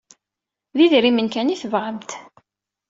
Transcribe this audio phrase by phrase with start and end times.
[0.77, 2.11] D idrimen kan ay tebɣamt.